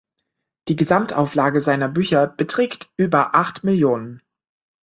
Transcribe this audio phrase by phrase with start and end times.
[0.67, 4.19] Die Gesamtauflage seiner Bücher beträgt über acht Millionen.